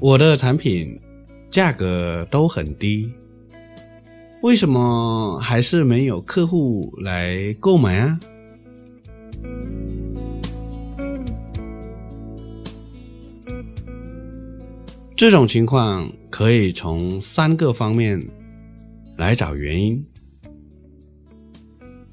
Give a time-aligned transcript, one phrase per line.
[0.00, 1.00] 我的产品
[1.50, 3.12] 价格都很低，
[4.42, 8.18] 为什么还是没有客户来购买啊？
[15.14, 18.28] 这种情况可以从三个方面
[19.16, 20.04] 来找原因，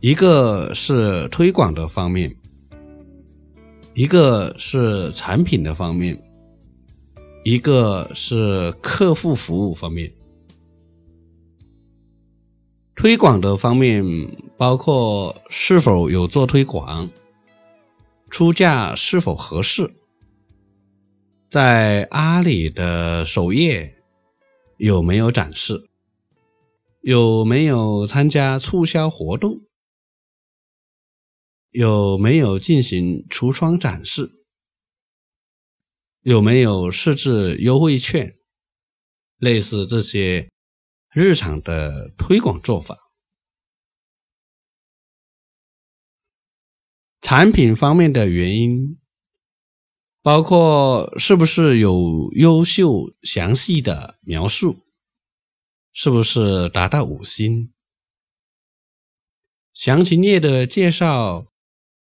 [0.00, 2.34] 一个是推广的方面，
[3.94, 6.20] 一个是产品的方面，
[7.48, 10.14] 一个是客户服务方面。
[12.96, 14.04] 推广的方面
[14.56, 17.08] 包括是否有做推广，
[18.30, 19.94] 出价是否合适。
[21.48, 23.94] 在阿里的首页
[24.76, 25.88] 有没有展示？
[27.00, 29.60] 有没有参加促销活动？
[31.70, 34.35] 有没有进行橱窗展示？
[36.28, 38.36] 有没有设置优惠券？
[39.36, 40.50] 类似这些
[41.14, 42.98] 日常的推广做法。
[47.20, 48.98] 产品方面的原因。
[50.20, 54.84] 包括是不是有优秀详细的描述，
[55.92, 57.72] 是不是达到五星？
[59.72, 61.46] 详情页的介绍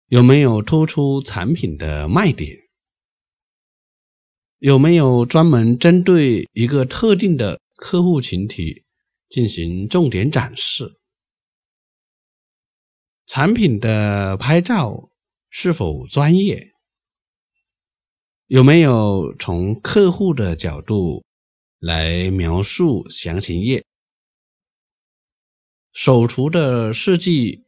[0.08, 2.61] 有没有突出产品的卖点？
[4.64, 8.86] 有没有专门针对一个特定的客户群体
[9.28, 11.00] 进行重点展示？
[13.26, 15.09] 产品的拍照
[15.50, 16.73] 是否专业？
[18.45, 21.25] 有没有从客户的角度
[21.80, 23.84] 来描述详情页？
[25.92, 27.66] 手图的设计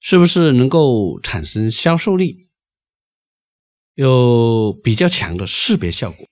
[0.00, 2.45] 是不是能够产生销售力？
[3.96, 6.28] 有比较强的识别效果？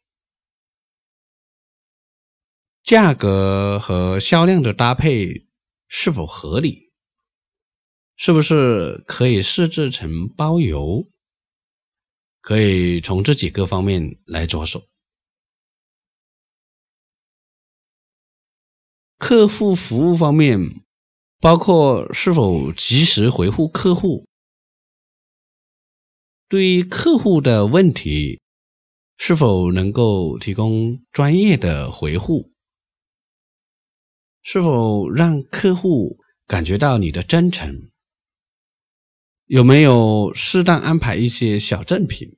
[2.83, 5.47] 价格和销量的搭配
[5.89, 6.93] 是否合理？
[8.17, 11.09] 是不是可以设置成包邮？
[12.43, 14.87] 可以从这几个方面来着手。
[19.17, 20.85] 客户服务方面，
[21.41, 24.29] 包括是否及时回复客户，
[26.49, 28.41] 对于客户的问题，
[29.17, 32.53] 是否能够提供专业的回复，
[34.43, 37.91] 是否让客户感觉到你的真诚。
[39.47, 42.37] 有没有适当安排一些小赠品？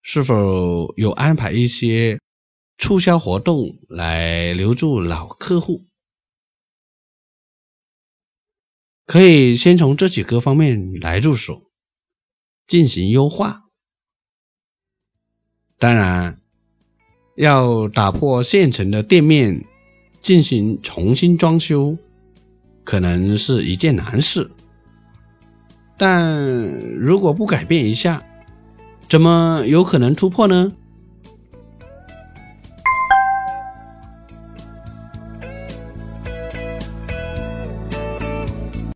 [0.00, 2.20] 是否有安排一些
[2.78, 5.86] 促销活动来留住老客户？
[9.04, 11.67] 可以先从这几个方面来入手，
[12.68, 13.64] 进行优化。
[15.78, 16.38] 当然，
[17.34, 19.64] 要打破现成的店面
[20.22, 21.96] 进行重新装修，
[22.84, 24.50] 可能是一件难事。
[25.96, 28.22] 但如果不改变一下，
[29.08, 30.72] 怎么有可能突破呢？